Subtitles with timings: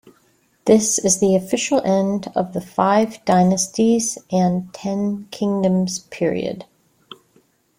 [0.65, 6.65] This is the official end of the Five Dynasties and Ten Kingdoms period.